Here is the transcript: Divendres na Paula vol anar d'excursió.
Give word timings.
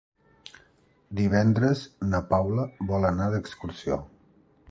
Divendres 1.19 1.83
na 2.13 2.23
Paula 2.33 2.65
vol 2.93 3.07
anar 3.13 3.31
d'excursió. 3.35 4.01